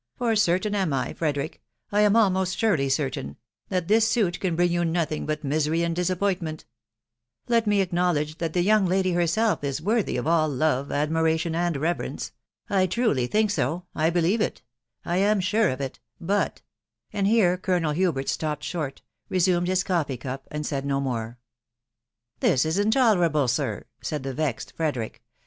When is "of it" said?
15.69-15.99